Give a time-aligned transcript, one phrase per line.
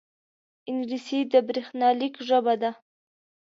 [0.69, 2.71] انګلیسي د بریښنالیک ژبه ده